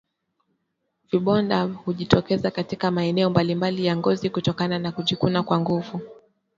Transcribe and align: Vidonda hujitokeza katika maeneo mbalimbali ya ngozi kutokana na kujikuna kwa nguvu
Vidonda 1.11 1.63
hujitokeza 1.65 2.51
katika 2.51 2.91
maeneo 2.91 3.29
mbalimbali 3.29 3.85
ya 3.85 3.97
ngozi 3.97 4.29
kutokana 4.29 4.79
na 4.79 4.91
kujikuna 4.91 5.43
kwa 5.43 5.59
nguvu 5.59 6.01